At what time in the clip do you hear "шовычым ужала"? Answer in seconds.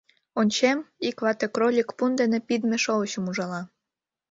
2.83-3.61